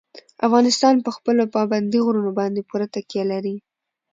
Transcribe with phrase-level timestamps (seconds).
[0.47, 3.55] افغانستان په خپلو پابندي غرونو باندې پوره تکیه لري.